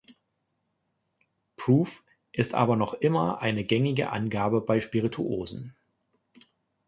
Proof 1.57 2.03
ist 2.31 2.55
aber 2.55 2.75
noch 2.75 2.95
immer 2.95 3.39
eine 3.43 3.63
gängige 3.63 4.09
Angabe 4.09 4.59
bei 4.61 4.79
Spirituosen. 4.81 5.75